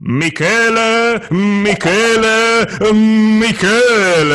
[0.00, 4.30] Michele, Michele, Michele.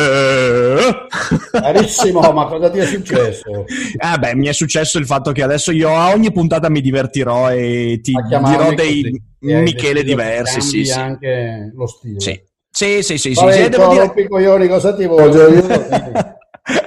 [1.52, 3.64] Carissimo, ma cosa ti è successo?
[3.66, 7.50] Eh beh, mi è successo il fatto che adesso io a ogni puntata mi divertirò
[7.50, 10.92] e ti dirò dei Michele diversi, sì, sì.
[10.92, 12.20] anche lo stile.
[12.20, 12.38] Sì,
[12.70, 14.28] sì, sì, sì, Vabbè, sì, devo dire...
[14.28, 15.48] coglioni, cosa ti voglio?
[15.48, 16.36] Io-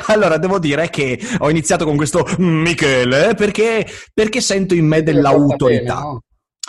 [0.08, 5.96] Allora, devo dire che ho iniziato con questo Michele perché, perché sento in me dell'autorità.
[5.96, 6.22] Bene, no?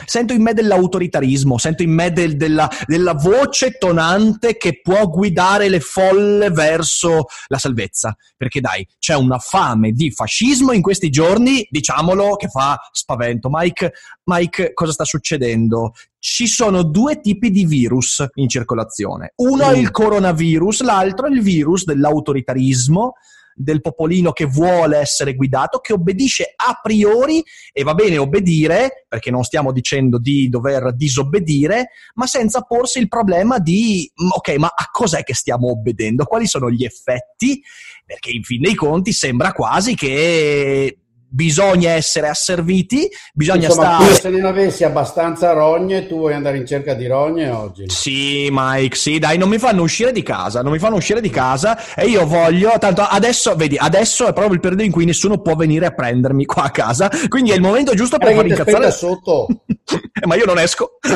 [0.04, 5.68] Sento in me dell'autoritarismo, sento in me del- della, della voce tonante che può guidare
[5.68, 8.16] le folle verso la salvezza.
[8.36, 13.48] Perché dai, c'è una fame di fascismo in questi giorni, diciamolo, che fa spavento.
[13.50, 13.92] Mike,
[14.24, 15.92] Mike, cosa sta succedendo?
[16.19, 19.32] Ci sono due tipi di virus in circolazione.
[19.36, 23.14] Uno è il coronavirus, l'altro è il virus dell'autoritarismo
[23.59, 27.42] del popolino che vuole essere guidato, che obbedisce a priori,
[27.73, 33.09] e va bene obbedire, perché non stiamo dicendo di dover disobbedire, ma senza porsi il
[33.09, 36.25] problema di, ok, ma a cos'è che stiamo obbedendo?
[36.25, 37.61] Quali sono gli effetti?
[38.06, 40.98] Perché in fin dei conti sembra quasi che
[41.31, 44.15] bisogna essere asserviti, bisogna Insomma, stare...
[44.15, 47.84] se non avessi abbastanza rogne, tu vuoi andare in cerca di rogne oggi?
[47.89, 51.31] Sì, Mike, sì, dai, non mi fanno uscire di casa, non mi fanno uscire di
[51.31, 55.41] casa e io voglio, tanto adesso, vedi, adesso è proprio il periodo in cui nessuno
[55.41, 58.91] può venire a prendermi qua a casa, quindi è il momento giusto per far incazzare...
[58.91, 59.47] sotto.
[60.27, 60.99] Ma io non esco.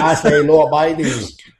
[0.00, 1.10] Ah, sei law abiding.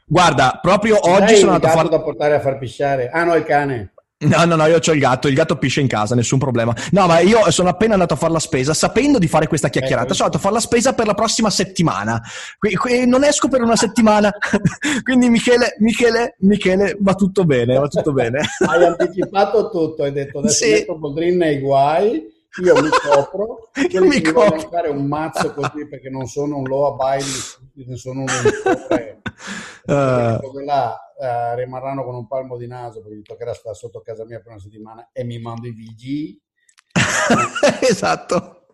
[0.05, 1.89] Guarda, proprio oggi sono andato a fare...
[1.89, 3.11] da portare a far pisciare.
[3.11, 3.93] Ah, no, il cane.
[4.21, 6.75] No, no, no, io ho il gatto, il gatto pisce in casa, nessun problema.
[6.91, 10.06] No, ma io sono appena andato a fare la spesa, sapendo di fare questa chiacchierata,
[10.06, 10.15] Ecco.
[10.15, 12.21] sono andato a fare la spesa per la prossima settimana.
[12.59, 14.33] Qui- qui non esco per una settimana,
[15.05, 18.41] quindi Michele, Michele, Michele, va tutto bene, va tutto bene.
[18.69, 20.71] Hai anticipato tutto, hai detto adesso Sì.
[20.73, 22.21] metto Boldrin nei guai,
[22.63, 26.65] io mi copro, quelli mi che vogliono fare un mazzo così perché non sono un
[26.65, 29.17] law abiding, sono uno di sopra.
[29.89, 34.01] Eh, Dove là eh, rimarranno con un palmo di naso perché mi toccherà stare sotto
[34.01, 36.39] casa mia per una settimana e mi mando i VG.
[37.89, 38.67] esatto.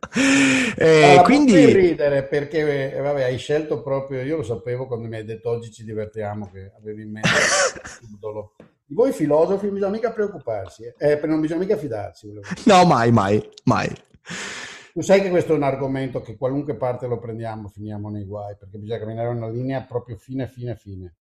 [0.76, 1.64] Eh, quindi...
[1.72, 5.70] ridere perché eh, vabbè, hai scelto proprio, io lo sapevo quando mi hai detto oggi
[5.70, 7.28] ci divertiamo che avevi in mente
[8.02, 8.54] il titolo.
[8.86, 12.28] Di voi filosofi non bisogna mica preoccuparsi, eh, eh, non bisogna mica fidarsi.
[12.66, 13.90] No, mai, mai, mai.
[14.92, 18.54] Tu sai che questo è un argomento che qualunque parte lo prendiamo finiamo nei guai
[18.56, 21.16] perché bisogna camminare una linea proprio fine, fine, fine.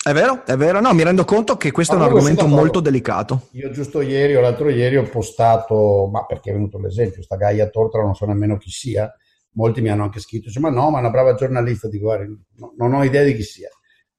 [0.00, 0.80] È vero, è vero.
[0.80, 3.48] No, mi rendo conto che questo Ma è un argomento molto delicato.
[3.52, 7.68] Io giusto ieri o l'altro ieri ho postato, ma perché è venuto l'esempio, sta Gaia
[7.68, 9.12] Tortora non so nemmeno chi sia,
[9.52, 12.24] molti mi hanno anche scritto, dice, ma no, ma è una brava giornalista, dico, guarda,
[12.24, 13.68] no- non ho idea di chi sia,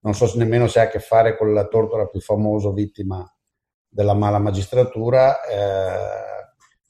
[0.01, 3.25] non so nemmeno se ha a che fare con la Tortora più famoso vittima
[3.87, 6.27] della mala magistratura, eh,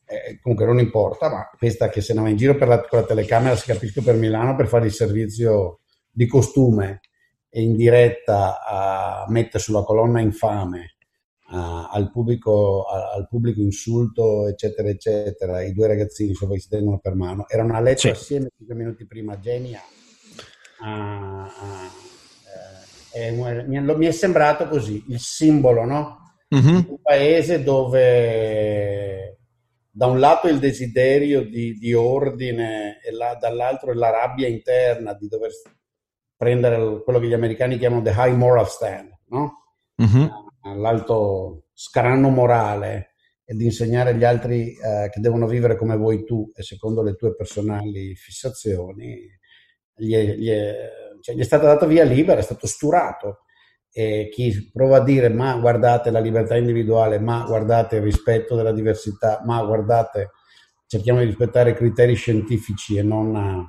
[0.06, 3.00] eh, comunque non importa, ma questa che se ne va in giro per la, con
[3.00, 5.80] la telecamera, si capisce per Milano, per fare il servizio
[6.12, 7.02] di costume
[7.50, 10.96] e in diretta a mette sulla colonna infame
[11.52, 17.00] a- al, pubblico, a- al pubblico insulto, eccetera, eccetera, i due ragazzini poi si tengono
[17.00, 18.10] per mano, erano a letto Sì.
[18.10, 19.84] assieme cinque minuti prima, geniali.
[23.14, 26.18] Eh, mi, è, sembrato così, il simbolo, no?
[26.50, 26.86] Mhm.
[26.90, 29.38] un paese dove
[29.92, 35.28] da un lato il desiderio di, di ordine e la- dall'altro la rabbia interna di
[35.28, 35.52] dover
[36.36, 39.54] prendere quello che gli americani chiamano the high moral stand, no?
[39.98, 40.30] Mhm.
[40.78, 46.50] l'alto scranno morale e di insegnare agli altri eh, che devono vivere come vuoi tu
[46.56, 49.20] e secondo le tue personali fissazioni,
[49.96, 50.50] gli gli
[51.22, 53.40] cioè, gli è stata data via libera, è stato sturato.
[53.92, 58.72] E chi prova a dire ma guardate la libertà individuale, ma guardate il rispetto della
[58.72, 60.32] diversità, ma guardate,
[60.86, 63.68] cerchiamo di rispettare criteri scientifici e non,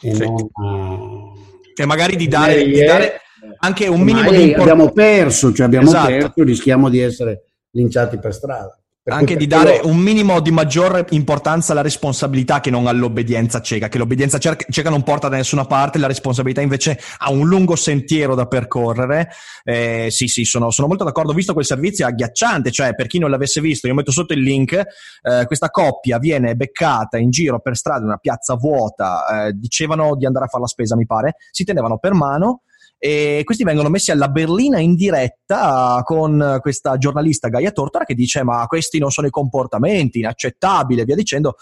[0.00, 0.24] e Sì.
[0.24, 1.32] non
[1.74, 3.20] E magari di dare, di dare
[3.58, 6.08] anche un minimo di abbiamo perso, cioè abbiamo Esatto.
[6.08, 8.78] perso, rischiamo di essere linciati per strada.
[9.08, 13.96] Anche di dare un minimo di maggiore importanza alla responsabilità che non all'obbedienza cieca, che
[13.96, 18.46] l'obbedienza cieca non porta da nessuna parte, la responsabilità invece ha un lungo sentiero da
[18.46, 19.30] percorrere.
[19.64, 21.32] Eh, sì, sì, sono, sono molto d'accordo.
[21.32, 24.34] Ho visto quel servizio è agghiacciante, cioè per chi non l'avesse visto, io metto sotto
[24.34, 29.46] il link, eh, questa coppia viene beccata in giro per strada, in una piazza vuota,
[29.46, 32.62] eh, dicevano di andare a fare la spesa, mi pare, si tenevano per mano
[32.98, 38.42] e questi vengono messi alla berlina in diretta con questa giornalista Gaia Tortora che dice
[38.42, 41.54] ma questi non sono i comportamenti inaccettabili e via dicendo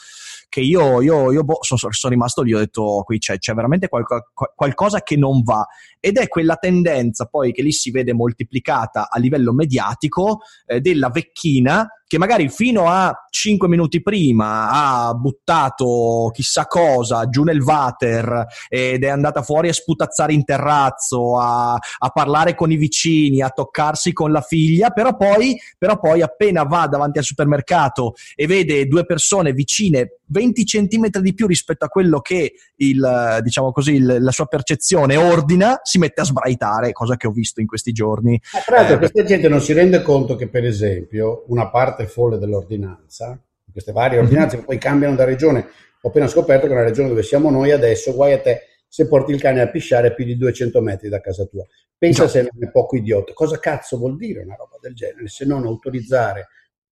[0.48, 3.88] che io, io, io boh, sono, sono rimasto lì ho detto qui c'è, c'è veramente
[3.88, 5.66] qualco- qual- qualcosa che non va
[6.00, 11.10] ed è quella tendenza poi che lì si vede moltiplicata a livello mediatico eh, della
[11.10, 18.46] vecchina che magari fino a 5 minuti prima ha buttato chissà cosa giù nel water
[18.68, 23.50] ed è andata fuori a sputazzare in terrazzo, a, a parlare con i vicini, a
[23.50, 28.86] toccarsi con la figlia, però poi, però poi appena va davanti al supermercato e vede
[28.86, 34.16] due persone vicine 20 centimetri di più rispetto a quello che il, diciamo così, il-
[34.20, 38.40] la sua percezione ordina, si mette a sbraitare, cosa che ho visto in questi giorni.
[38.52, 41.95] Ma tra l'altro Eh, questa gente non si rende conto che per esempio una parte
[42.04, 43.40] folle dell'ordinanza,
[43.72, 45.66] queste varie ordinanze che poi cambiano da regione,
[46.02, 49.32] ho appena scoperto che nella regione dove siamo noi adesso, guai a te se porti
[49.32, 51.66] il cane a pisciare a più di 200 metri da casa tua.
[51.98, 52.28] Pensa Già.
[52.28, 53.32] se non è poco idiota.
[53.32, 56.48] Cosa cazzo vuol dire una roba del genere se non autorizzare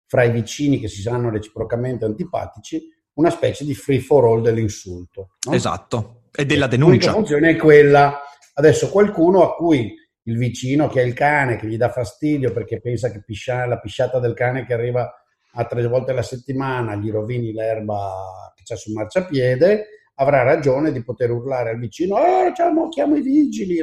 [0.06, 5.32] fra i vicini che si sanno reciprocamente antipatici una specie di free for all dell'insulto?
[5.48, 5.54] no?
[5.54, 7.12] Esatto, e della denuncia.
[7.12, 8.20] funzione è quella.
[8.54, 9.96] Adesso qualcuno a cui
[10.30, 13.80] il vicino che ha il cane che gli dà fastidio perché pensa che piscia- la
[13.80, 15.12] pisciata del cane che arriva
[15.54, 21.04] a tre volte alla settimana gli rovini l'erba che c'è sul marciapiede, avrà ragione di
[21.04, 23.80] poter urlare al vicino: "Oh, chiamo, chiamo i vigili!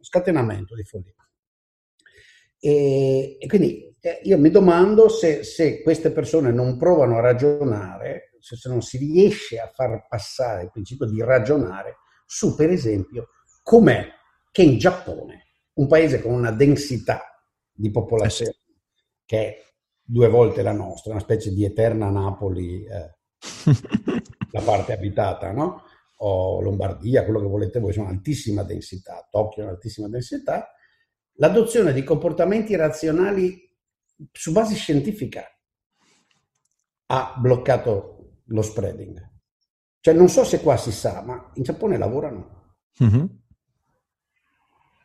[0.00, 1.12] Scatenamento di follia.
[2.58, 8.30] E, e quindi eh, io mi domando se, se queste persone non provano a ragionare,
[8.38, 13.28] se, se non si riesce a far passare il principio di ragionare su, per esempio,
[13.62, 14.06] com'è
[14.50, 15.44] che in Giappone,
[15.74, 17.22] un paese con una densità
[17.72, 18.56] di popolazione
[19.24, 19.62] che è
[20.02, 23.14] due volte la nostra, una specie di eterna Napoli, eh,
[24.50, 25.82] la parte abitata, no?
[26.18, 30.70] O Lombardia, quello che volete voi, sono altissima densità, Tokyo è un'altissima densità,
[31.36, 33.60] l'adozione di comportamenti razionali
[34.30, 35.44] su base scientifica
[37.06, 39.32] ha bloccato lo spreading.
[40.00, 42.76] Cioè non so se qua si sa, ma in Giappone lavorano.
[42.98, 43.42] Mhm.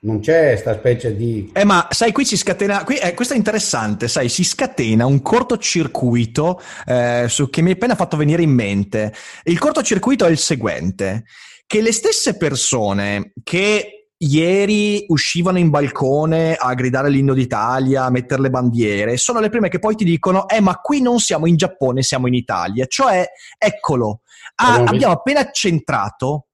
[0.01, 1.51] Non c'è sta specie di...
[1.53, 2.85] Eh, ma sai, qui si scatena.
[2.85, 7.75] Qui, eh, questo è interessante, sai, si scatena un cortocircuito eh, su, che mi hai
[7.75, 9.13] appena fatto venire in mente.
[9.43, 11.25] Il cortocircuito è il seguente:
[11.67, 18.41] che le stesse persone che ieri uscivano in balcone a gridare l'inno d'Italia, a mettere
[18.41, 21.57] le bandiere, sono le prime che poi ti dicono: Eh, ma qui non siamo in
[21.57, 22.85] Giappone, siamo in Italia.
[22.85, 24.21] Cioè, eccolo,
[24.55, 26.45] ah, abbiamo appena centrato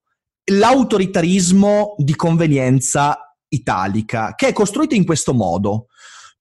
[0.46, 5.88] l'autoritarismo di convenienza italica, che è costruito in questo modo.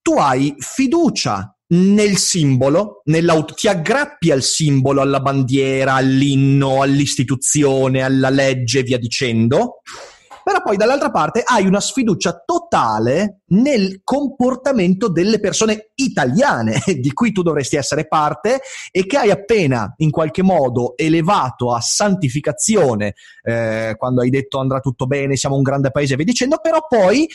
[0.00, 3.02] Tu hai fiducia nel simbolo,
[3.54, 9.80] ti aggrappi al simbolo, alla bandiera, all'inno, all'istituzione, alla legge, via dicendo,
[10.44, 17.32] però poi dall'altra parte hai una sfiducia totale nel comportamento delle persone italiane, di cui
[17.32, 18.60] tu dovresti essere parte
[18.90, 24.80] e che hai appena in qualche modo elevato a santificazione eh, quando hai detto andrà
[24.80, 27.26] tutto bene, siamo un grande paese, e via dicendo, però poi,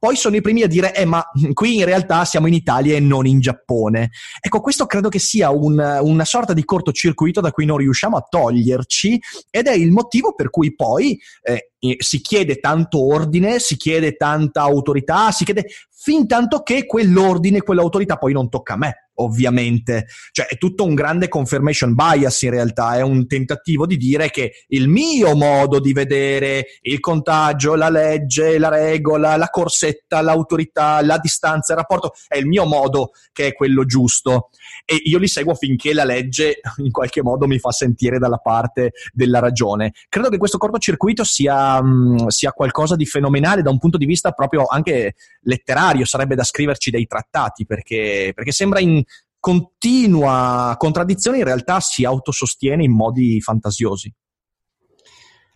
[0.00, 3.00] poi sono i primi a dire, eh ma qui in realtà siamo in Italia e
[3.00, 4.10] non in Giappone.
[4.40, 8.26] Ecco, questo credo che sia un- una sorta di cortocircuito da cui non riusciamo a
[8.26, 14.16] toglierci ed è il motivo per cui poi eh, si chiede tanto ordine, si chiede
[14.16, 20.06] tanta autorità, si chiede fin tanto che quell'ordine, quell'autorità poi non tocca a me, ovviamente.
[20.32, 24.64] Cioè è tutto un grande confirmation bias in realtà, è un tentativo di dire che
[24.68, 31.18] il mio modo di vedere il contagio, la legge, la regola, la corsetta, l'autorità, la
[31.18, 34.50] distanza, il rapporto, è il mio modo che è quello giusto
[34.84, 38.92] e io li seguo finché la legge in qualche modo mi fa sentire dalla parte
[39.12, 39.92] della ragione.
[40.08, 44.32] Credo che questo cortocircuito sia, mh, sia qualcosa di fenomenale da un punto di vista
[44.32, 49.02] proprio anche letterario, sarebbe da scriverci dei trattati perché, perché sembra in
[49.40, 54.14] continua contraddizione, in realtà si autosostiene in modi fantasiosi.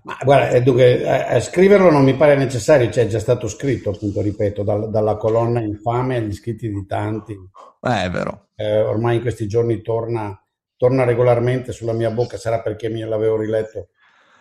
[0.05, 3.49] Ma guarda, eh, dunque, a, a scriverlo non mi pare necessario, cioè è già stato
[3.49, 7.33] scritto, appunto, ripeto, dal- dalla colonna infame agli scritti di tanti.
[7.33, 8.49] Eh, è vero.
[8.55, 10.39] Eh, ormai in questi giorni torna,
[10.77, 13.89] torna regolarmente sulla mia bocca, sarà perché me l'avevo riletto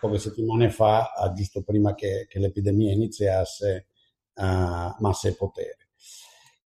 [0.00, 3.86] poche settimane fa, ah, giusto prima che, che l'epidemia iniziasse,
[4.34, 5.83] ah, massa e potere.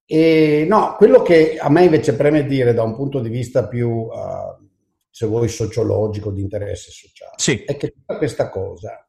[0.09, 3.89] E no, quello che a me invece preme dire da un punto di vista più,
[3.89, 4.67] uh,
[5.09, 7.63] se vuoi, sociologico, di interesse sociale, Sì.
[7.65, 9.05] è che tutta questa cosa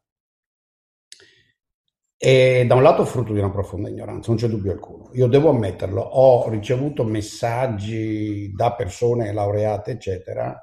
[2.17, 5.11] è da un lato frutto di una profonda ignoranza, non c'è dubbio alcuno.
[5.13, 10.61] Io devo ammetterlo, ho ricevuto messaggi da persone laureate, eccetera,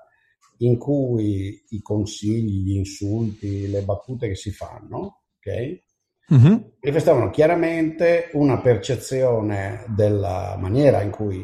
[0.58, 5.84] in cui i consigli, gli insulti, le battute che si fanno, ok?
[6.28, 6.72] Mhm.
[6.82, 11.38] manifestavano chiaramente una percezione della maniera in cui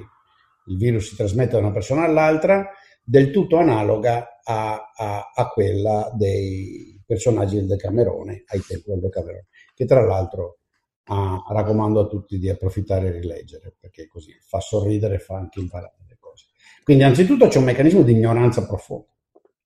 [0.68, 2.70] il virus si trasmette da una persona all'altra
[3.04, 9.48] del tutto analoga a, a- a quella dei personaggi del Decamerone, ai tempi del Decamerone,
[9.76, 10.60] che tra l'altro
[11.06, 15.60] ah, raccomando a tutti di approfittare e rileggere, perché così fa sorridere e fa anche
[15.60, 16.46] imparare le cose.
[16.84, 19.08] Quindi anzitutto c'è un meccanismo di ignoranza profonda,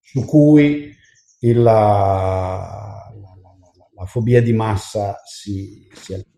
[0.01, 0.91] su cui
[1.39, 1.63] il-
[4.05, 6.33] la, fobia di massa si, si attiva.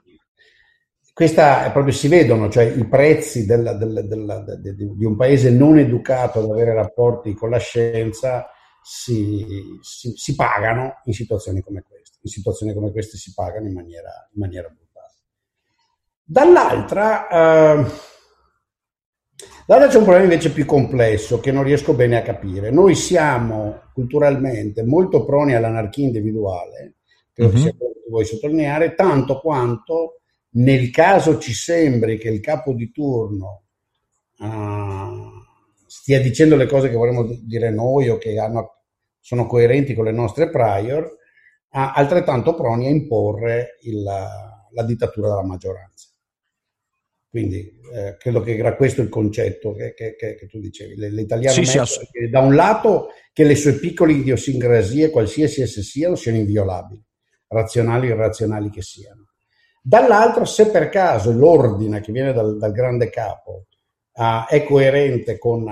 [1.13, 5.15] Questa è proprio si vedono, cioè i prezzi della- della- della- de- de- di un
[5.15, 8.47] paese non educato ad avere rapporti con la scienza
[8.83, 9.45] si,
[9.81, 12.17] si- si pagano in situazioni come queste.
[12.21, 15.13] In situazioni come queste si pagano in maniera, in maniera brutale.
[16.23, 17.85] Dall'altra, eh,
[19.65, 22.69] dall'altra c'è un problema invece più complesso che non riesco bene a capire.
[22.71, 26.96] Noi siamo culturalmente molto proni all'anarchia individuale,
[27.37, 27.57] credo Mhm.
[27.61, 30.21] sia quello che vuoi sottolineare, tanto quanto
[30.57, 33.63] nel caso ci sembri che il capo di turno
[34.39, 35.31] ah,
[35.87, 38.83] stia dicendo le cose che vorremmo dire noi o che hanno-
[39.19, 41.11] sono coerenti con le nostre prior,
[41.69, 46.07] ah, altrettanto proni a imporre il- la dittatura della maggioranza.
[47.29, 50.95] Quindi eh, credo che era questo il concetto che, che- che- che tu dicevi.
[51.09, 56.15] L'italiano Sì, sì, ass- da un lato che le sue piccole idiosincrasie, qualsiasi esse siano,
[56.15, 57.01] siano inviolabili,
[57.47, 59.25] razionali o irrazionali che siano.
[59.81, 63.67] Dall'altro, se per caso l'ordine che viene dal, dal grande capo
[64.13, 65.65] ah, è coerente con,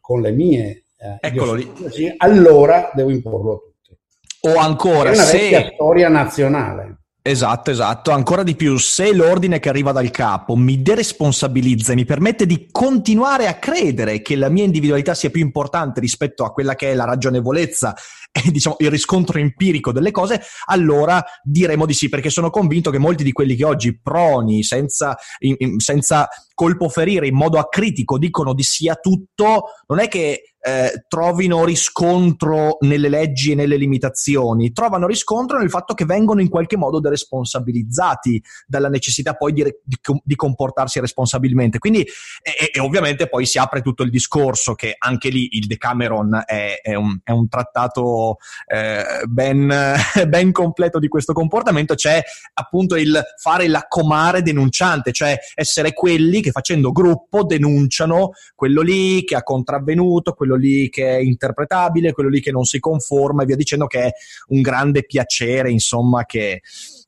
[0.00, 3.98] con le mie eh, allora devo imporlo a tutti.
[4.42, 5.72] O ancora, È una se...
[5.74, 6.98] storia nazionale.
[7.24, 8.10] Esatto, esatto.
[8.10, 12.68] Ancora di più, se l'ordine che arriva dal capo mi deresponsabilizza e mi permette di
[12.70, 16.94] continuare a credere che la mia individualità sia più importante rispetto a quella che è
[16.94, 17.94] la ragionevolezza
[18.50, 23.22] diciamo il riscontro empirico delle cose, allora diremo di sì, perché sono convinto che molti
[23.22, 28.54] di quelli che oggi proni, senza, in- in- senza colpo ferire, in modo acritico, dicono
[28.54, 34.72] di sì a tutto, non è che eh, trovino riscontro nelle leggi e nelle limitazioni,
[34.72, 39.98] trovano riscontro nel fatto che vengono in qualche modo deresponsabilizzati dalla necessità poi di, di
[40.24, 41.78] di comportarsi responsabilmente.
[41.78, 46.42] Quindi, e, e ovviamente poi si apre tutto il discorso che anche lì il Decameron
[46.44, 49.66] è, è un, è un trattato eh, ben,
[50.28, 52.20] ben completo di questo comportamento, c'è
[52.54, 59.24] appunto il fare la comare denunciante, cioè essere quelli che facendo gruppo denunciano quello lì
[59.24, 63.46] che ha contravvenuto, quello lì che è interpretabile, quello lì che non si conforma e
[63.46, 64.12] via dicendo che è
[64.48, 66.62] un grande piacere, insomma, che,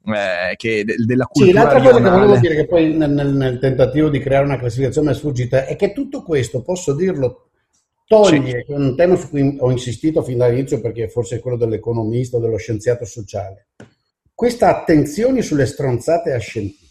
[0.04, 3.34] eh, che de- della Sì, cultura l'altra cosa che volevo dire, che poi nel, nel-
[3.34, 7.50] nel tentativo di creare una classificazione è sfuggita, è che tutto questo, posso dirlo,
[8.06, 12.36] toglie, è un tema su cui ho insistito fin dall'inizio perché forse è quello dell'economista
[12.36, 13.68] o dello scienziato sociale,
[14.34, 16.84] questa attenzione sulle stronzate ascientifiche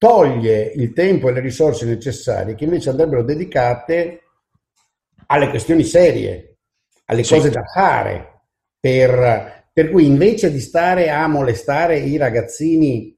[0.00, 4.22] toglie il tempo e le risorse necessarie che invece andrebbero dedicate
[5.30, 6.58] alle questioni serie,
[7.06, 7.34] alle Sì.
[7.34, 8.42] cose da fare,
[8.78, 13.16] per, per cui invece di stare a molestare i ragazzini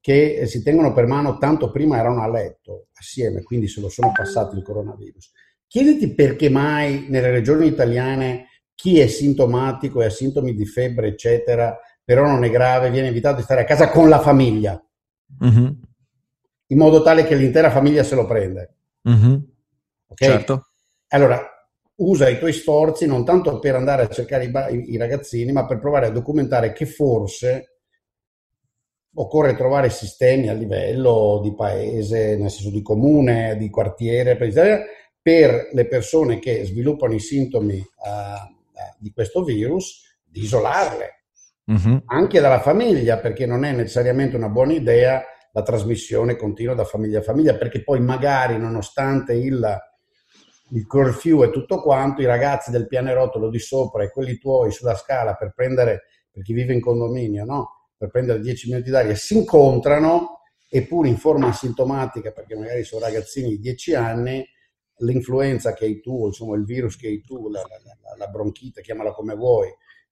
[0.00, 4.10] che si tengono per mano tanto prima erano a letto assieme, quindi se lo sono
[4.12, 5.30] passati il coronavirus,
[5.68, 11.78] chiediti perché mai nelle regioni italiane chi è sintomatico e ha sintomi di febbre, eccetera,
[12.04, 14.82] però non è grave, viene invitato a stare a casa con la famiglia,
[15.38, 15.80] Mhm,
[16.68, 18.74] in modo tale che l'intera famiglia se lo prende.
[19.02, 19.46] mhm,
[20.08, 20.16] ok?
[20.18, 20.66] Certo.
[21.08, 21.40] Allora,
[22.02, 25.66] usa i tuoi sforzi non tanto per andare a cercare i, ba- i- ragazzini, ma
[25.66, 27.68] per provare a documentare che forse
[29.14, 35.86] occorre trovare sistemi a livello di paese, nel senso di comune, di quartiere, per, le
[35.86, 37.84] persone che sviluppano i sintomi eh,
[38.98, 41.24] di questo virus, di isolarle.
[41.64, 46.84] Mhm, anche dalla famiglia, perché non è necessariamente una buona idea la trasmissione continua da
[46.84, 49.78] famiglia a famiglia, perché poi magari nonostante il,
[50.74, 54.94] il curfew e tutto quanto, i ragazzi del pianerottolo di sopra e quelli tuoi sulla
[54.94, 57.68] scala per prendere, per chi vive in condominio, no?
[57.96, 63.50] per prendere 10 minuti d'aria, si incontrano eppure in forma asintomatica, perché magari sono ragazzini
[63.50, 64.44] di 10 anni,
[64.98, 69.12] l'influenza che hai tu, insomma il virus che hai tu, la, la, la, bronchite, chiamala
[69.12, 69.68] come vuoi,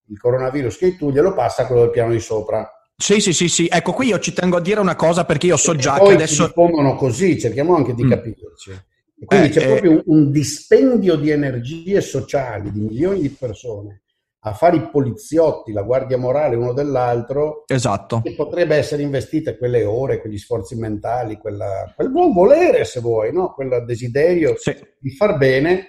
[0.09, 2.69] il coronavirus che hai tu, glielo passa a quello del piano di sopra.
[2.97, 3.67] Sì, sì, sì, sì.
[3.71, 6.09] Ecco, qui io ci tengo a dire una cosa perché io so E già poi
[6.09, 6.47] che si adesso...
[6.47, 8.11] diffondono così, cerchiamo anche di Mm.
[8.11, 8.71] capirci.
[9.23, 9.67] E quindi Eh, c'è eh.
[9.67, 14.03] proprio un, dispendio di energie sociali di milioni di persone
[14.45, 18.23] a fare i poliziotti, la guardia morale uno dell'altro, Esatto.
[18.25, 23.35] che potrebbe essere investita quelle ore, quegli sforzi mentali, quella- quel buon volere, se vuoi,
[23.35, 23.53] no?
[23.53, 24.75] quel desiderio Sì.
[24.99, 25.89] di far bene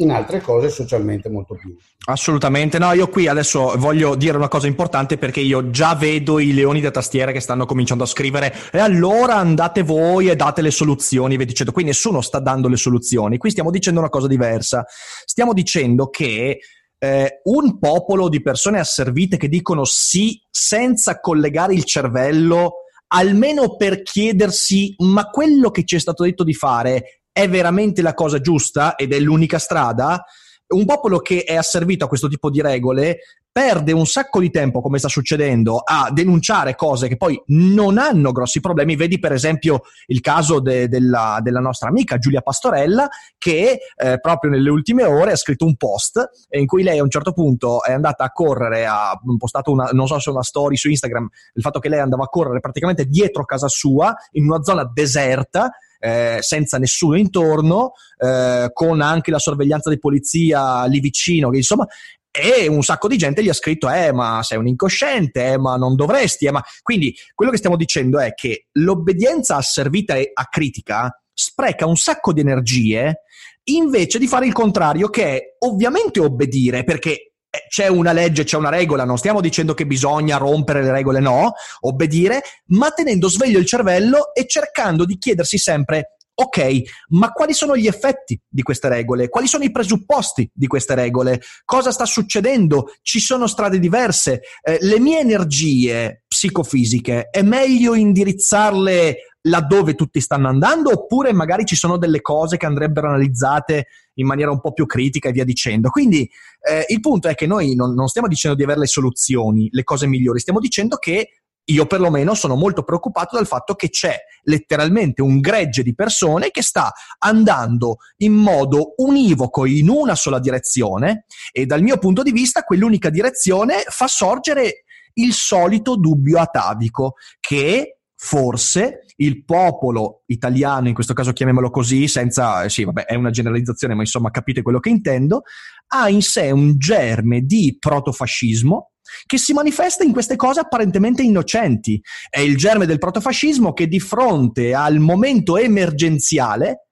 [0.00, 1.76] in altre cose socialmente molto più.
[2.06, 6.54] Assolutamente, no, io qui adesso voglio dire una cosa importante perché io già vedo i
[6.54, 10.70] leoni da tastiera che stanno cominciando a scrivere e allora andate voi e date le
[10.70, 14.84] soluzioni, vi dicendo, qui nessuno sta dando le soluzioni, qui stiamo dicendo una cosa diversa,
[15.24, 16.60] stiamo dicendo che
[16.98, 24.02] eh, un popolo di persone asservite che dicono sì senza collegare il cervello, almeno per
[24.02, 28.96] chiedersi ma quello che ci è stato detto di fare è veramente la cosa giusta
[28.96, 30.24] ed è l'unica strada?
[30.68, 34.80] un popolo che è asservito a questo tipo di regole perde un sacco di tempo,
[34.80, 38.94] come sta succedendo, a denunciare cose che poi non hanno grossi problemi.
[38.94, 44.50] Vedi per esempio il caso de- della, della nostra amica Giulia Pastorella, che eh, proprio
[44.50, 47.92] nelle ultime ore ha scritto un post in cui lei a un certo punto è
[47.92, 51.78] andata a correre, ha postato una, non so se una story su Instagram, il fatto
[51.78, 56.78] che lei andava a correre praticamente dietro casa sua, in una zona deserta, eh, senza
[56.78, 61.86] nessuno intorno, eh, con anche la sorveglianza di polizia lì vicino, che insomma
[62.30, 65.76] e un sacco di gente gli ha scritto eh ma sei un incosciente, eh, ma
[65.76, 66.62] non dovresti, eh, ma...
[66.82, 72.40] quindi quello che stiamo dicendo è che l'obbedienza asservita a critica spreca un sacco di
[72.40, 73.22] energie
[73.64, 77.27] invece di fare il contrario che è ovviamente obbedire perché
[77.68, 81.52] c'è una legge, c'è una regola, non stiamo dicendo che bisogna rompere le regole, no,
[81.80, 87.76] obbedire, ma tenendo sveglio il cervello e cercando di chiedersi sempre ok, ma quali sono
[87.76, 89.28] gli effetti di queste regole?
[89.28, 91.40] Quali sono i presupposti di queste regole?
[91.64, 92.92] Cosa sta succedendo?
[93.02, 94.42] Ci sono strade diverse.
[94.62, 101.76] Eh, le mie energie psicofisiche è meglio indirizzarle laddove tutti stanno andando oppure magari ci
[101.76, 105.90] sono delle cose che andrebbero analizzate in maniera un po' più critica e via dicendo.
[105.90, 106.28] Quindi
[106.68, 109.84] eh, il punto è che noi non, non stiamo dicendo di avere le soluzioni, le
[109.84, 111.28] cose migliori, stiamo dicendo che
[111.68, 116.62] io perlomeno sono molto preoccupato dal fatto che c'è letteralmente un gregge di persone che
[116.62, 122.62] sta andando in modo univoco in una sola direzione e dal mio punto di vista
[122.62, 131.14] quell'unica direzione fa sorgere il solito dubbio atavico che forse il popolo italiano, in questo
[131.14, 135.42] caso chiamiamolo così, senza, sì, vabbè, è una generalizzazione, ma insomma capite quello che intendo,
[135.88, 138.90] ha in sé un germe di protofascismo
[139.24, 142.00] che si manifesta in queste cose apparentemente innocenti.
[142.28, 146.88] È il germe del protofascismo che di fronte al momento emergenziale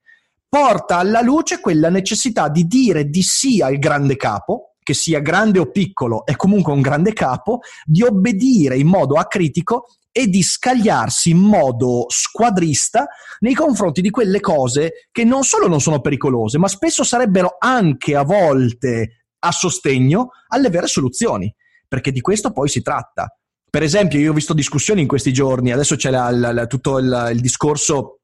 [0.47, 5.59] porta alla luce quella necessità di dire di sì al grande capo, che sia grande
[5.59, 9.87] o piccolo, è comunque un grande capo, di obbedire in modo acritico
[10.17, 13.05] e di scagliarsi in modo squadrista
[13.41, 18.15] nei confronti di quelle cose che non solo non sono pericolose, ma spesso sarebbero anche
[18.15, 21.53] a volte a sostegno alle vere soluzioni
[21.87, 23.31] perché di questo poi si tratta.
[23.69, 26.97] Per esempio, io ho visto discussioni in questi giorni, adesso c'è la, la, la, tutto
[26.97, 28.21] il, il discorso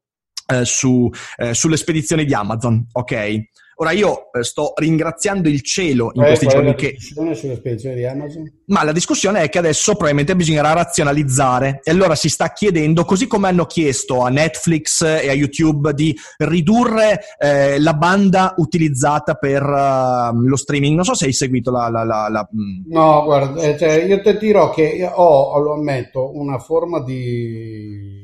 [0.47, 3.39] eh, su, eh, sulle spedizioni di Amazon, ok?
[3.83, 6.91] Ora io eh, sto ringraziando il cielo in è- questi giorni che...
[6.91, 8.49] discussione sulle spedizioni di Amazon?
[8.67, 13.27] Ma la discussione è che adesso probabilmente bisognerà razionalizzare e allora si sta chiedendo, così
[13.27, 19.61] come hanno chiesto a Netflix e a YouTube di ridurre eh, la banda utilizzata per
[19.61, 20.95] eh, lo streaming.
[20.95, 21.89] Non so se hai seguito la...
[21.89, 26.31] la- la- la- mm, No, guarda, eh, cioè, io ti dirò che ho, lo ammetto,
[26.37, 28.22] una forma di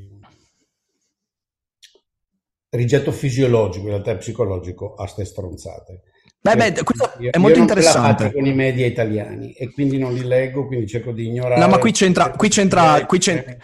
[2.70, 6.02] rigetto fisiologico, in realtà è psicologico, a ste stronzate.
[6.42, 8.32] Beh, beh, questo io- è molto interessante.
[8.32, 11.60] con i media italiani e quindi non li leggo, quindi cerco di ignorare.
[11.60, 13.58] No, ma qui c'entra, qui c'entra, qui c'entra,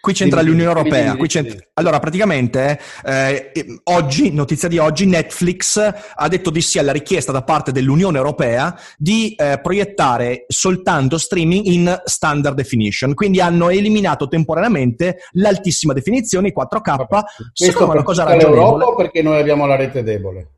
[0.00, 1.16] qui c'entra l'Unione Europea.
[1.26, 1.58] c'entra-.
[1.74, 3.52] Allora, praticamente, eh,
[3.84, 5.78] oggi, notizia di oggi, Netflix
[6.14, 11.64] ha detto di sì alla richiesta da parte dell'Unione Europea di eh, proiettare soltanto streaming
[11.66, 13.14] in standard definition.
[13.14, 16.96] Quindi hanno eliminato temporaneamente l'altissima definizione, i 4K.
[16.96, 18.84] Vabbè, Secondo Questo me è una cosa l'Europa ragionevole.
[18.84, 20.57] o perché noi abbiamo la rete debole?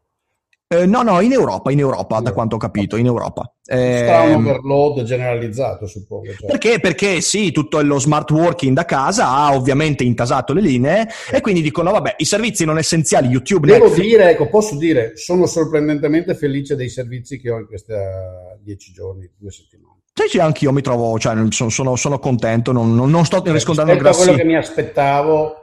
[0.72, 3.52] Eh, no, no, in Europa, in Europa, da quanto ho capito, in Europa.
[3.64, 6.26] Sarà un Ehm, overload generalizzato, suppongo.
[6.38, 6.46] cioè.
[6.46, 6.78] Perché?
[6.78, 11.60] Perché sì, tutto lo smart working da casa ha ovviamente intasato le linee e quindi
[11.60, 16.36] dicono, vabbè, i servizi non essenziali, YouTube, Devo Netflix, dire, ecco, posso dire, sono sorprendentemente
[16.36, 20.02] felice dei servizi che ho in questi eh, dieci giorni, due settimane.
[20.14, 24.08] sì, sì, anch'io mi trovo, cioè, sono, sono- sono contento, non, non- sto riscontrando Rispetto
[24.08, 25.54] a quello grossi, che mi aspettavo,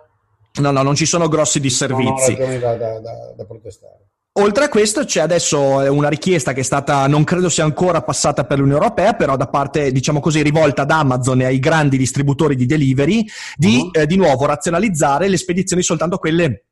[0.59, 2.31] no, no, non ci sono grossi non ho disservizi.
[2.35, 4.01] ragioni da, da- da- da protestare.
[4.39, 8.45] Oltre a questo c'è adesso una richiesta che è stata, non credo sia ancora passata
[8.45, 12.55] per l'Unione Europea, però da parte, diciamo così, rivolta ad Amazon e ai grandi distributori
[12.55, 13.91] di delivery, di Uh-huh.
[13.93, 16.65] eh, di nuovo razionalizzare le spedizioni soltanto quelle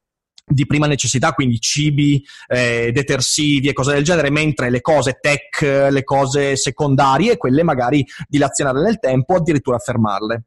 [0.46, 5.90] di prima necessità, quindi cibi, eh, detersivi e cose del genere, mentre le cose tech,
[5.90, 10.44] le cose secondarie, quelle magari dilazionare nel tempo o addirittura fermarle.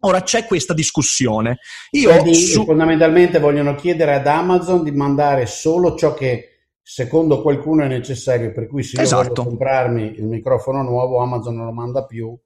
[0.00, 1.58] Ora c'è questa discussione.
[1.90, 6.53] Io Quindi, su- fondamentalmente vogliono chiedere ad Amazon di mandare solo ciò che
[6.86, 9.22] secondo qualcuno è necessario, per cui se io Esatto.
[9.22, 12.36] voglio comprarmi il microfono nuovo, Amazon non lo manda più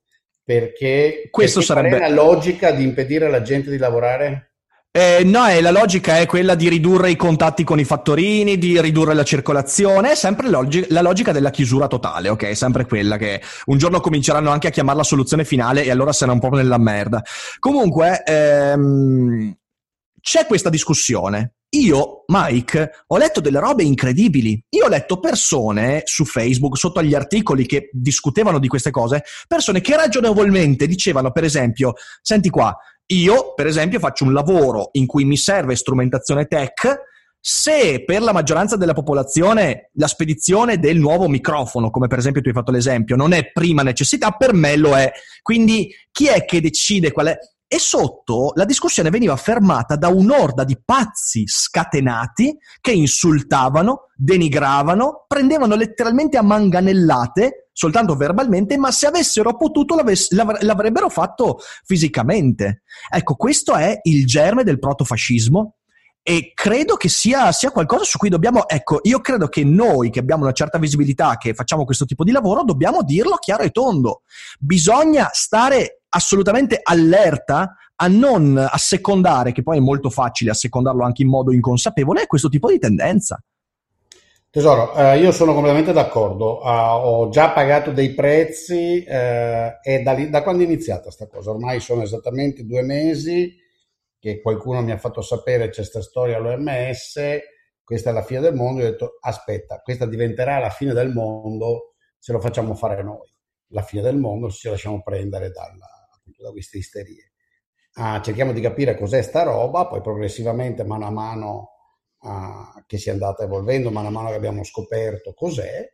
[0.45, 4.45] perché, Questo perché qual è sarebbe- la logica di impedire alla gente di lavorare?
[4.91, 8.81] Eh, no, eh, la logica è quella di ridurre i contatti con i fattorini, di
[8.81, 12.45] ridurre la circolazione, è sempre logi- la logica della chiusura totale, ok?
[12.45, 16.33] È sempre quella che un giorno cominceranno anche a chiamarla soluzione finale e allora sarà
[16.33, 17.23] un po' nella merda.
[17.59, 19.55] Comunque, ehm,
[20.29, 21.55] c'è questa discussione.
[21.71, 24.63] Io, Mike, ho letto delle robe incredibili.
[24.77, 29.81] Io ho letto persone su Facebook, sotto agli articoli che discutevano di queste cose, persone
[29.81, 35.25] che ragionevolmente dicevano, per esempio, senti qua, io, per esempio, faccio un lavoro in cui
[35.25, 37.07] mi serve strumentazione tech.
[37.41, 42.49] Se per la maggioranza della popolazione la spedizione del nuovo microfono, come per esempio tu
[42.49, 45.11] hai fatto l'esempio, non è prima necessità, per me lo è.
[45.41, 47.39] Quindi chi è che decide qual è?
[47.71, 55.75] E sotto la discussione veniva fermata da un'orda di pazzi scatenati che insultavano, denigravano, prendevano
[55.75, 62.85] letteralmente a manganellate, soltanto verbalmente, ma se avessero potuto l'avre- l'avrebbero fatto fisicamente.
[63.11, 65.75] Ecco, questo è il germe del protofascismo
[66.23, 70.21] e credo che sia, sia qualcosa su cui dobbiamo, ecco, io credo che noi che
[70.21, 74.23] abbiamo una certa visibilità, che facciamo questo tipo di lavoro, dobbiamo dirlo chiaro e tondo.
[74.59, 81.29] Bisogna stare assolutamente allerta a non assecondare, che poi è molto facile assecondarlo anche in
[81.29, 83.43] modo inconsapevole, questo tipo di tendenza.
[84.51, 90.13] Tesoro, eh, io sono completamente d'accordo, Ah, ho già pagato dei prezzi eh, e da,
[90.13, 91.51] lì- da quando è iniziata sta cosa?
[91.51, 93.55] Ormai sono esattamente due mesi
[94.19, 97.21] che qualcuno mi ha fatto sapere c'è questa storia all'OMS,
[97.85, 101.13] questa è la fine del mondo, io ho detto aspetta, questa diventerà la fine del
[101.13, 103.31] mondo se lo facciamo fare noi,
[103.69, 105.98] la fine del mondo se ci lasciamo prendere dalla-
[106.39, 107.33] appunto, da queste isterie.
[107.95, 111.71] Ah, cerchiamo di capire cos'è sta roba, poi progressivamente, mano a mano
[112.21, 115.93] ah, che si è andata evolvendo, mano a mano che abbiamo scoperto cos'è,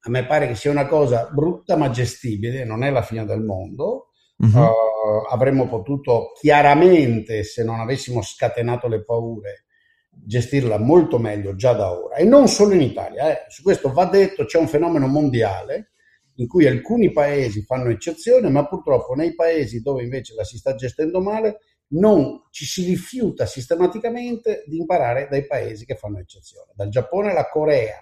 [0.00, 3.40] a me pare che sia una cosa brutta ma gestibile, non è la fine del
[3.40, 4.10] mondo.
[4.36, 4.56] Mhm.
[4.56, 9.64] Uh, avremmo potuto chiaramente, se non avessimo scatenato le paure,
[10.10, 12.16] gestirla molto meglio già da ora.
[12.16, 13.50] E non solo in Italia, eh.
[13.50, 15.92] su questo va detto, c'è un fenomeno mondiale
[16.38, 20.74] in cui alcuni paesi fanno eccezione, ma purtroppo nei paesi dove invece la si sta
[20.74, 21.58] gestendo male,
[21.90, 27.48] non ci si rifiuta sistematicamente di imparare dai paesi che fanno eccezione, dal Giappone alla
[27.48, 27.96] Corea,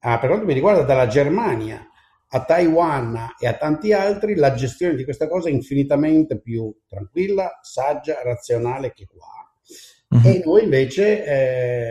[0.00, 1.86] ah, per quanto mi riguarda dalla Germania
[2.28, 7.58] a Taiwan e a tanti altri, la gestione di questa cosa è infinitamente più tranquilla,
[7.62, 9.26] saggia, razionale che qua.
[10.08, 10.26] Mhm.
[10.26, 11.24] E noi invece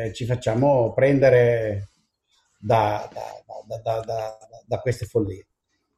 [0.08, 1.90] eh, ci facciamo prendere
[2.58, 5.48] da- da- da- da queste follie.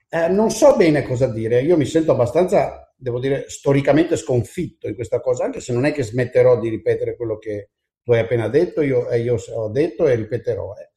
[0.10, 4.96] Eh, non so bene cosa dire, io mi sento abbastanza, devo dire, storicamente sconfitto in
[4.96, 7.72] questa cosa, anche se non è che smetterò di ripetere quello che
[8.04, 10.74] tu hai appena detto, io, e io ho detto e ripeterò.
[10.76, 10.89] eh.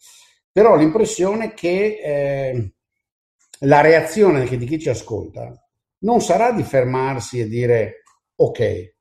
[0.53, 2.73] Però ho l'impressione che eh,
[3.61, 5.53] la reazione di chi ci ascolta
[5.99, 8.03] non sarà di fermarsi e dire
[8.37, 8.95] ok,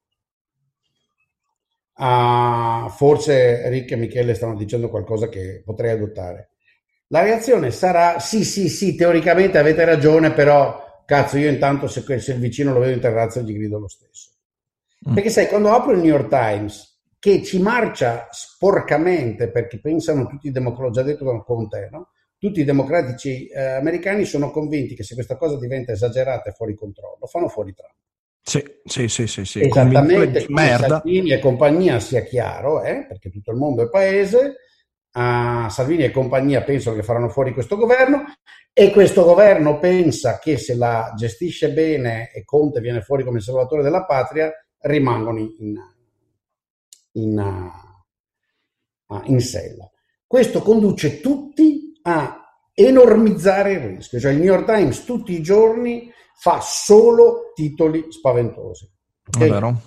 [2.00, 6.49] ah, forse Rick e Michele stanno dicendo qualcosa che potrei adottare.
[7.12, 12.34] La reazione sarà sì, sì, sì, teoricamente avete ragione, però cazzo, io intanto se, se
[12.34, 14.30] il vicino lo vedo in terrazzo gli grido lo stesso.
[15.10, 15.16] Mm.
[15.16, 20.48] Perché sai, quando apro il New York Times, che ci marcia sporcamente perché pensano tutti
[20.48, 22.12] i democratici, l'ho già detto con- te, no?
[22.38, 26.76] Tutti i democratici eh, americani sono convinti che se questa cosa diventa esagerata e fuori
[26.76, 27.96] controllo, fanno fuori Trump.
[28.42, 29.62] Sì, sì, sì, sì, sì.
[29.62, 30.88] Esattamente merda.
[30.88, 34.56] Salvini e compagnia sia chiaro, eh, perché tutto il mondo è paese.
[35.12, 38.26] Ah, Salvini e compagnia pensano che faranno fuori questo governo
[38.72, 43.82] e questo governo pensa che se la gestisce bene e Conte viene fuori come salvatore
[43.82, 45.76] della patria, rimangono in,
[47.14, 49.90] in, ah, in sella.
[50.26, 52.40] Questo conduce tutti a
[52.74, 58.90] enormizzare il rischio, cioè il New York Times tutti i giorni fa solo titoli spaventosi.
[59.28, 59.42] ok?
[59.42, 59.82] È vero.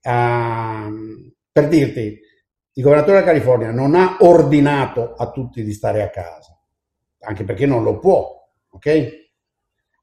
[0.00, 2.18] Ehm, per dirti,
[2.74, 6.58] il governatore della California non ha ordinato a tutti di stare a casa,
[7.20, 9.20] anche perché non lo può, ok?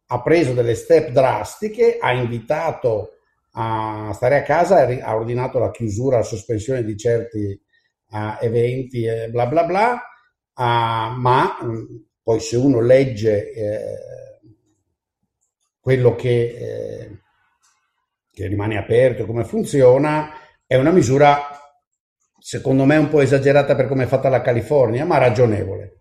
[0.08, 3.14] Ha preso delle step drastiche, ha invitato
[3.54, 7.60] a stare a casa, ha ordinato la chiusura, la sospensione di certi
[8.12, 10.02] eh, eventi e bla bla bla.
[10.54, 14.40] Ah, ma mh, poi se uno legge eh,
[15.80, 17.22] quello che, eh,
[18.32, 20.32] che rimane aperto, come funziona,
[20.68, 21.69] è una misura
[22.50, 25.98] secondo me un po' esagerata per come è fatta la California, ma ragionevole.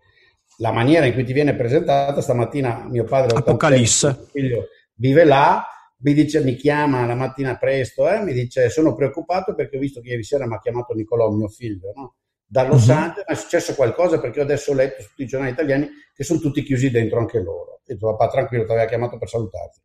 [0.57, 4.25] La maniera in cui ti viene presentata, stamattina mio padre Apocalisse.
[4.31, 5.63] figlio, vive là,
[5.99, 10.01] mi dice, mi chiama la mattina presto, eh, mi dice, sono preoccupato perché ho visto
[10.01, 12.15] che ieri sera mi ha chiamato Nicolò, mio figlio, no?
[12.47, 12.95] da Los Mhm.
[12.97, 15.87] Angeles, ma è successo qualcosa perché io adesso ho letto su tutti i giornali italiani
[16.15, 17.73] che sono tutti chiusi dentro anche loro.
[17.73, 19.79] Ho detto, papà, tranquillo, ti aveva chiamato per salutarti.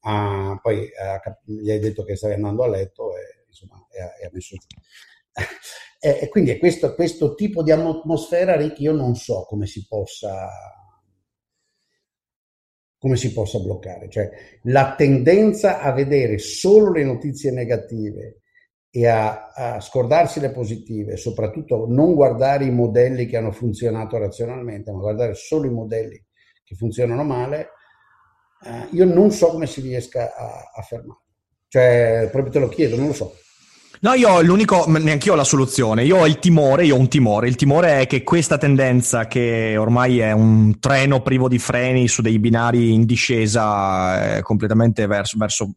[0.00, 0.90] Ah, poi
[1.22, 4.30] cap- gli hai detto che stavi andando a letto e insomma e ha, e ha
[4.32, 4.66] messo giù.
[6.00, 9.86] e, e quindi è questo, questo tipo di atmosfera, Rick, io non so come si
[9.86, 10.48] possa
[13.00, 14.28] come si possa bloccare, cioè
[14.64, 18.40] la tendenza a vedere solo le notizie negative
[18.90, 24.90] e a, a scordarsi le positive, soprattutto non guardare i modelli che hanno funzionato razionalmente,
[24.90, 26.20] ma guardare solo i modelli
[26.64, 27.68] che funzionano male,
[28.64, 31.20] eh, io non so come si riesca a, a fermare.
[31.68, 33.34] Cioè, proprio te lo chiedo, non lo so.
[34.00, 36.04] No, io l'unico, neanche io ho la soluzione.
[36.04, 37.48] Io ho il timore, io ho un timore.
[37.48, 42.22] Il timore è che questa tendenza, che ormai è un treno privo di freni su
[42.22, 45.72] dei binari in discesa eh, completamente verso, verso,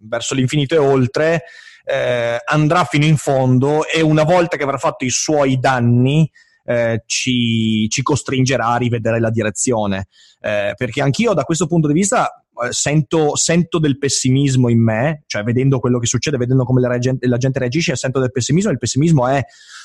[0.00, 1.44] verso l'infinito e oltre,
[1.84, 6.30] eh, andrà fino in fondo e una volta che avrà fatto i suoi danni,
[6.66, 10.08] eh, ci, ci costringerà a rivedere la direzione.
[10.38, 15.42] Eh, perché anch'io da questo punto di vista sento, sento del pessimismo in me, cioè
[15.42, 18.70] vedendo quello che succede, vedendo come la gente, la gente reagisce, sento del pessimismo.
[18.70, 19.42] Il pessimismo è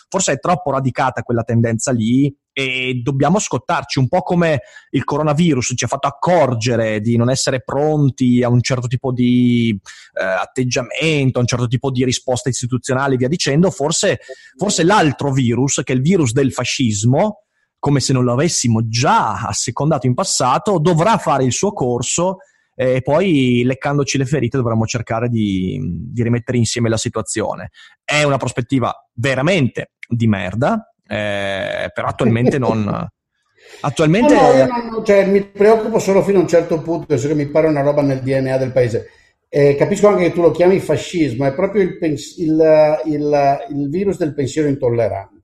[0.10, 5.73] forse è troppo radicata quella tendenza lì e dobbiamo scottarci un po' come il coronavirus
[5.75, 9.79] ci ha fatto accorgere di non essere pronti a un certo tipo di
[10.19, 13.69] eh, atteggiamento, a un certo tipo di risposta istituzionale, via dicendo.
[13.69, 14.19] Forse,
[14.58, 17.43] forse l'altro virus, che è il virus del fascismo,
[17.77, 22.39] come se non l'avessimo già assecondato in passato, dovrà fare il suo corso
[22.82, 25.78] e poi leccandoci le ferite dovremmo cercare di,
[26.13, 27.72] di, rimettere insieme la situazione.
[28.06, 33.06] È una prospettiva veramente di merda, eh, però attualmente non...
[33.82, 34.34] Attualmente...
[34.34, 37.68] No, no, no, cioè, mi preoccupo solo fino a un certo punto, che mi pare
[37.68, 39.10] una roba nel DNA del paese.
[39.50, 43.89] Eh, capisco anche che tu lo chiami fascismo, è proprio il, pens- il, il, il
[43.89, 45.38] virus del pensiero intollerante.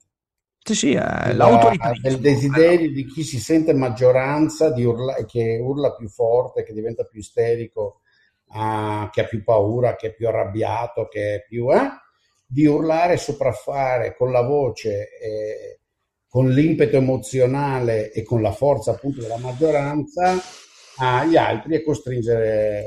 [0.66, 2.10] Sì, sì, è l'autoritarismo.
[2.10, 7.04] Del desiderio di chi si sente maggioranza di urla, che urla più forte, che diventa
[7.04, 8.02] più isterico,
[8.48, 11.72] uh, che ha più paura, che è più arrabbiato, che è più...
[11.72, 12.04] Eh?
[12.48, 15.80] di urlare e sopraffare con la voce, eh,
[16.28, 20.38] con l'impeto emozionale e con la forza appunto della maggioranza
[20.98, 22.84] agli altri e costringere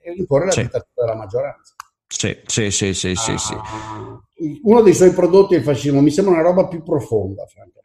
[0.00, 0.62] e imporre la Sì.
[0.62, 1.73] dittatura della maggioranza.
[2.06, 3.54] Sì, sì, sì, sì, sì, sì.
[3.54, 4.20] Ah,
[4.62, 7.82] Uno dei suoi prodotti è il fascismo, mi sembra una roba più profonda, francamente.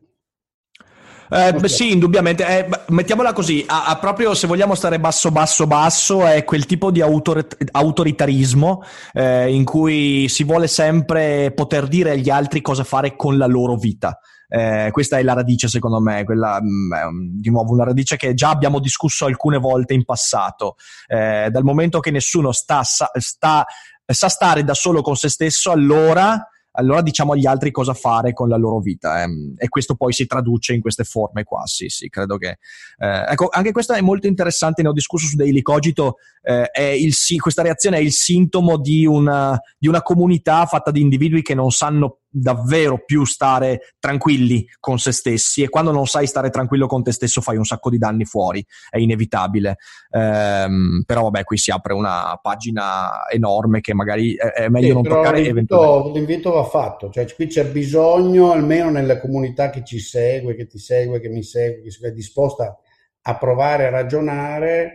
[1.32, 2.46] Eh, beh, sì, indubbiamente.
[2.46, 6.90] Eh, mettiamola così, a, a proprio se vogliamo stare basso, basso, basso, è quel tipo
[6.90, 8.82] di autor- autoritarismo
[9.14, 13.76] eh, in cui si vuole sempre poter dire agli altri cosa fare con la loro
[13.76, 14.20] vita.
[14.52, 18.16] Eh, questa è la radice, secondo me, quella, mh, è un- di nuovo una radice
[18.18, 20.78] che già abbiamo discusso alcune volte in passato.
[21.06, 23.66] Eh, dal momento che nessuno sta, sta,
[24.14, 26.44] sa stare da solo con se stesso, allora
[26.80, 30.26] allora diciamo agli altri cosa fare con la loro vita ehm, e questo poi si
[30.26, 32.58] traduce in queste forme qua, sì, sì, credo che...
[32.98, 37.14] eh, ecco, anche questa è molto interessante, ne ho discusso su Daily Cogito, eh, il,
[37.40, 41.72] questa reazione è il sintomo di una, di una comunità fatta di individui che non
[41.72, 47.04] sanno davvero più stare tranquilli con se stessi e quando non sai stare tranquillo con
[47.04, 49.78] te stesso fai un sacco di danni fuori, è inevitabile.
[50.12, 55.04] Ehm, però vabbè, qui si apre una pagina enorme che magari è, meglio Sì, non
[55.04, 56.20] toccare l'invito, eventualmente.
[56.20, 60.78] l'invito va fatto, cioè qui c'è bisogno, almeno nella comunità che ci segue, che ti
[60.78, 62.78] segue, che mi segue, che è disposta
[63.22, 64.94] a provare a ragionare.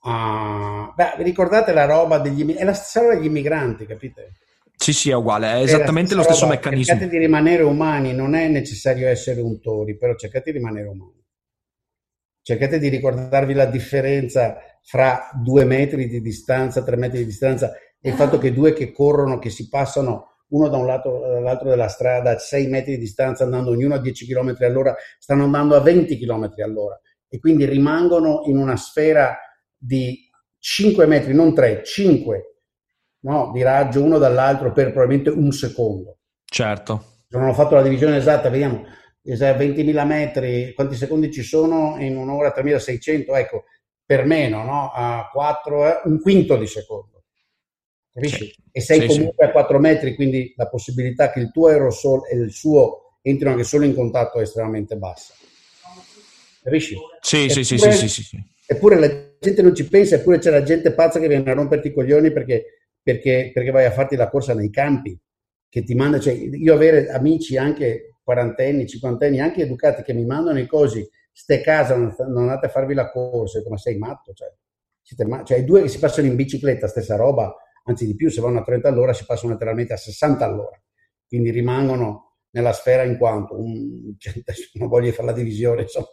[0.00, 0.92] A...
[0.94, 2.54] Beh, vi ricordate la roba degli?
[2.54, 4.32] È la stessa roba degli immigranti, capite?
[4.76, 6.54] Sì, sì, è uguale, è esattamente lo stesso roba.
[6.54, 6.84] meccanismo.
[6.84, 11.24] Cercate di rimanere umani, non è necessario essere un tori, però cercate di rimanere umani.
[12.42, 18.10] Cercate di ricordarvi la differenza fra due metri di distanza, tre metri di distanza e
[18.10, 21.88] il fatto che due che corrono, che si passano uno da un lato all'altro della
[21.88, 25.80] strada a 6 metri di distanza, andando ognuno a 10 km all'ora, stanno andando a
[25.80, 29.36] 20 km all'ora e quindi rimangono in una sfera
[29.76, 32.55] di 5 metri, non 3, 5
[33.26, 36.18] no, di raggio uno dall'altro per probabilmente un secondo.
[36.44, 37.24] Certo.
[37.28, 38.84] Non ho fatto la divisione esatta, vediamo,
[39.22, 42.52] eh, 20.000 metri, quanti secondi ci sono in un'ora?
[42.52, 43.64] 3.600, ecco,
[44.04, 44.90] per meno, no?
[44.94, 47.24] A 4, eh, un quinto di secondo.
[48.12, 48.44] Capisci?
[48.46, 48.54] Sì.
[48.70, 52.36] E sei Sì, comunque a 4 metri, quindi la possibilità che il tuo aerosol e
[52.36, 55.34] il suo entrino anche solo in contatto è estremamente bassa.
[56.62, 56.96] capisci?
[57.20, 58.44] Sì, sì, sì, sì, sì, sì, sì.
[58.68, 59.08] Eppure la
[59.38, 62.32] gente non ci pensa, eppure c'è la gente pazza che viene a romperti i coglioni
[62.32, 65.16] perché, perché, perché vai a farti la corsa nei campi,
[65.68, 70.58] che ti manda, cioè io avere amici anche quarantenni, cinquantenni, anche educati che mi mandano
[70.58, 74.52] i cosi, ste casa, non, andate a farvi la corsa, ma sei matto, cioè,
[75.00, 78.28] siete ma- cioè i due che si passano in bicicletta, stessa roba, anzi di più,
[78.28, 80.82] se vanno a 30 all'ora si passano letteralmente a 60 all'ora,
[81.28, 82.25] quindi rimangono
[82.56, 84.32] nella sfera in quanto, un, cioè,
[84.74, 86.06] non voglio fare la divisione, insomma,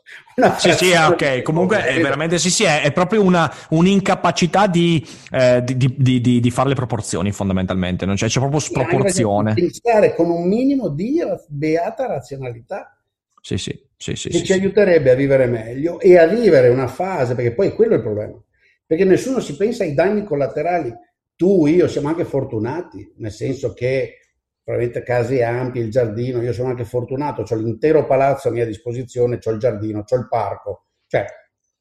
[0.57, 1.41] Sì, sì, frazione ok.
[1.41, 6.51] Comunque, è veramente sì, sì, è, è proprio una un'incapacità di, eh, di, di- di-
[6.51, 8.05] fare le proporzioni, fondamentalmente.
[8.05, 9.53] Non c'è, c'è proprio sproporzione.
[9.53, 12.97] Pensare con un minimo di beata razionalità
[13.41, 14.53] Sì, sì, sì, sì, che sì, ci sì.
[14.53, 18.41] aiuterebbe a vivere meglio e a vivere una fase, perché poi quello è il problema.
[18.85, 20.93] Perché nessuno si pensa ai danni collaterali.
[21.35, 24.19] Tu, io siamo anche fortunati, nel senso che
[24.63, 29.39] probabilmente case ampie, il giardino, io sono anche fortunato, ho l'intero palazzo a mia disposizione,
[29.43, 31.25] ho il giardino, ho il parco, cioè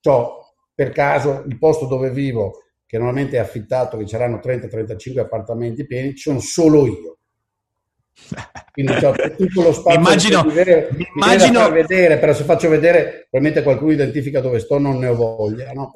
[0.05, 5.87] ho per caso il posto dove vivo, che normalmente è affittato, che c'erano 30-35 appartamenti
[5.87, 7.19] pieni, ci sono solo io.
[8.73, 13.93] Quindi c'ho tutto lo spazio Immagino- mi immagino- vedere, però se faccio vedere, probabilmente qualcuno
[13.93, 15.93] identifica dove sto, non ne ho voglia, no?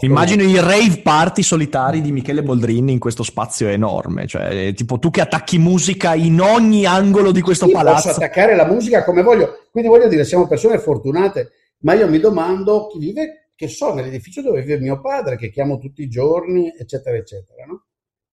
[0.00, 4.26] Immagino i rave party solitari di Michele Boldrini in questo spazio enorme.
[4.26, 8.08] Cioè, tipo tu che attacchi musica in ogni angolo di questo Sì, palazzo.
[8.08, 9.66] Posso attaccare la musica come voglio.
[9.70, 11.50] Quindi voglio dire, siamo persone fortunate,
[11.80, 15.78] ma io mi domando chi vive, che so, nell'edificio dove vive mio padre, che chiamo
[15.78, 17.84] tutti i giorni, eccetera, eccetera, no?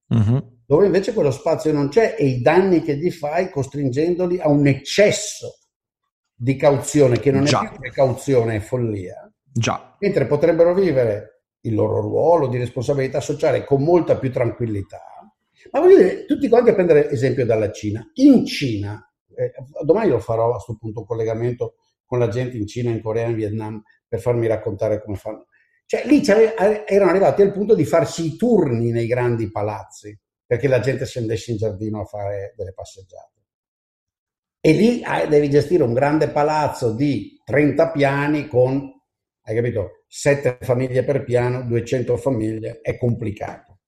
[0.08, 0.54] Mhm.
[0.68, 4.66] Dove invece quello spazio non c'è e i danni che gli fai costringendoli a un
[4.68, 5.60] eccesso
[6.34, 7.60] di cauzione, che non è Già.
[7.68, 9.96] più precauzione, è follia, Già.
[10.00, 15.02] mentre potrebbero vivere il loro ruolo di responsabilità sociale con molta più tranquillità.
[15.72, 18.08] Ma voglio dire, tutti quanti a prendere esempio dalla Cina.
[18.16, 19.52] In Cina, eh,
[19.84, 21.76] domani lo farò a questo punto un collegamento
[22.06, 25.48] con la gente in Cina, in Corea, in Vietnam, per farmi raccontare come fanno.
[25.88, 30.68] Cioè, lì c'ave- erano arrivati al punto di farsi i turni nei grandi palazzi, perché
[30.68, 33.34] la gente scendesse in giardino a fare delle passeggiate.
[34.60, 38.92] E lì ah, devi gestire un grande palazzo di 30 piani con,
[39.44, 43.82] hai capito, 7 famiglie per piano, 200 famiglie, è complicato.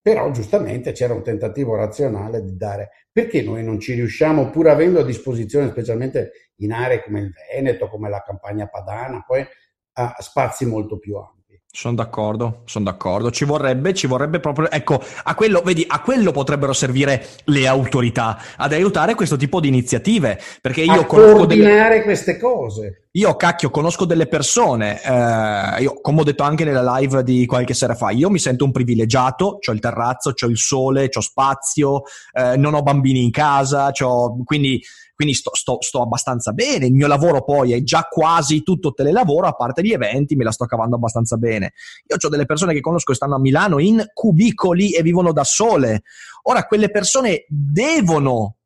[0.00, 5.00] Però giustamente c'era un tentativo razionale di dare, perché noi non ci riusciamo, pur avendo
[5.00, 9.46] a disposizione, specialmente in aree come il Veneto, come la campagna padana, poi
[9.94, 11.41] a spazi molto più ampi.
[11.74, 13.30] Sono d'accordo, sono d'accordo.
[13.30, 18.38] Ci vorrebbe, ci vorrebbe proprio, ecco, a quello, vedi, a quello potrebbero servire le autorità,
[18.58, 23.06] ad aiutare questo tipo di iniziative, perché io a conosco delle, queste cose.
[23.12, 27.72] io cacchio, conosco delle persone, eh, io, come ho detto anche nella live di qualche
[27.72, 32.02] sera fa, io mi sento un privilegiato, ho il terrazzo, ho il sole, ho spazio,
[32.34, 34.78] eh, non ho bambini in casa, c'ho- quindi,
[35.22, 36.86] quindi sto, sto- sto abbastanza bene.
[36.86, 40.50] Il mio lavoro poi è già quasi tutto telelavoro, a parte gli eventi, me la
[40.50, 41.74] sto cavando abbastanza bene.
[42.08, 45.44] Io ho delle persone che conosco che stanno a Milano in cubicoli e vivono da
[45.44, 46.02] sole.
[46.42, 48.56] Ora, quelle persone devono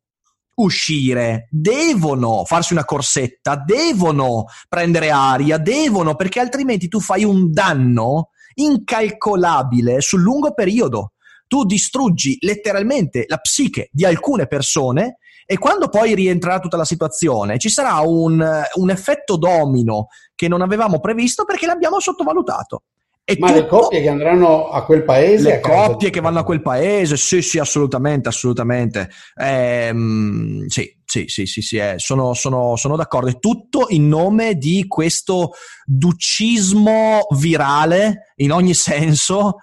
[0.55, 8.29] uscire, devono farsi una corsetta, devono prendere aria, devono, perché altrimenti tu fai un danno
[8.55, 11.11] incalcolabile sul lungo periodo.
[11.45, 17.57] Tu distruggi letteralmente la psiche di alcune persone e quando poi rientrerà tutta la situazione
[17.57, 22.83] ci sarà un, un effetto domino che non avevamo previsto perché l'abbiamo sottovalutato.
[23.29, 25.49] E Ma le tutto- coppie che andranno a quel paese...
[25.49, 29.09] le coppie che vanno a quel paese, sì, sì, assolutamente, assolutamente.
[29.35, 33.29] Ehm, sì, sì, sì, sì, sì, eh, sono, sono- sono d'accordo.
[33.29, 35.51] È tutto in nome di questo
[35.85, 39.57] ducismo virale in ogni senso.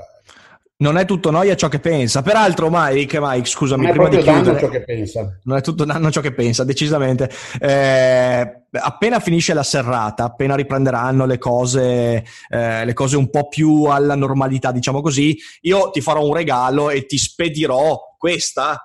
[0.79, 2.21] Non è tutto noia ciò che pensa.
[2.21, 4.59] Peraltro, Mike, Mike, scusami, Non è prima di chiudere.
[4.59, 5.39] ciò che pensa.
[5.45, 7.31] Non è tutto danno ciò che pensa, decisamente.
[7.59, 13.85] Eh, appena finisce la serrata, appena riprenderanno le cose, eh, le cose un po' più
[13.85, 18.79] alla normalità, diciamo così, io ti farò un regalo e ti spedirò questa.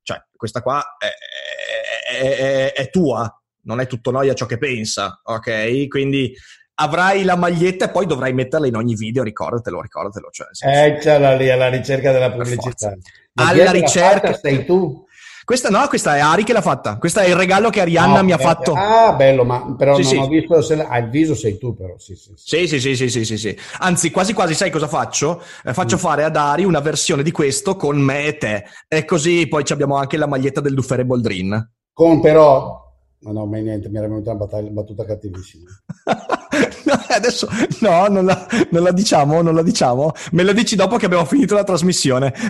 [0.00, 5.20] Cioè, questa qua è, è- è- è tua, non è tutto noia ciò che pensa,
[5.24, 5.88] ok?
[5.88, 6.32] Quindi
[6.74, 10.28] avrai la maglietta e poi dovrai metterla in ogni video, ricordatelo, ricordatelo.
[10.30, 12.96] Cioè, senso- Eh, lì alla ricerca della pubblicità.
[13.34, 15.04] Alla ricerca- sei tu.
[15.44, 16.98] Questa no, questa è Ari che l'ha fatta.
[16.98, 18.74] Questo è il regalo che Arianna No, mi ha eh, fatto.
[18.74, 20.16] Ah, bello, ma però Sì, non sì.
[20.18, 22.66] ho visto se ah, il viso sei tu però, sì, sì, sì.
[22.68, 23.58] Sì, sì, sì, sì, sì.
[23.80, 25.42] Anzi, quasi quasi sai cosa faccio?
[25.64, 25.98] Eh, faccio Mm.
[25.98, 28.64] fare ad Ari una versione di questo con me e te.
[28.86, 31.70] E così poi abbiamo anche la maglietta del Duffere Boldrin.
[31.92, 32.81] Con però
[33.24, 35.68] No, no, ma niente, mi era venuta una battaglia- battuta cattivissima.
[36.84, 37.48] No, adesso
[37.80, 40.12] no, non la, non la diciamo, non la diciamo.
[40.32, 42.34] Me la dici dopo che abbiamo finito la trasmissione.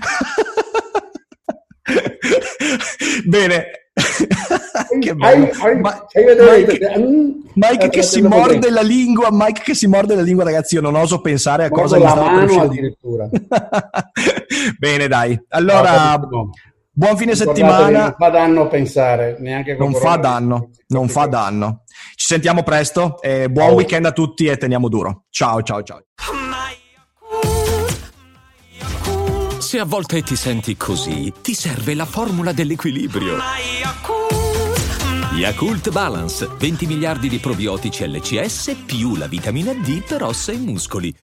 [3.26, 3.64] Bene.
[5.00, 5.48] che bello.
[5.80, 8.72] Ma- vedere- Mike, Mm, Mike che eh, si lo morde potrei.
[8.72, 10.74] la lingua, Mike che si morde la lingua, ragazzi.
[10.76, 12.64] Io non oso pensare a Mordo cosa la stava per uscire.
[12.64, 13.28] addirittura.
[14.78, 15.40] Bene, dai.
[15.48, 16.50] Allora, No,
[16.92, 18.00] buon fine settimana.
[18.02, 21.82] Non fa danno pensare, neanche con Non fa danno, non fa danno.
[22.14, 23.20] Ci sentiamo presto.
[23.20, 23.76] e buon Ciao.
[23.76, 25.24] weekend a tutti e teniamo duro.
[25.30, 26.02] Ciao, ciao, ciao.
[29.58, 33.38] Se a volte ti senti così, ti serve la formula dell'equilibrio.
[35.34, 41.12] Yakult Balance, 20 miliardi di probiotici LCS più la vitamina D per ossa e muscoli.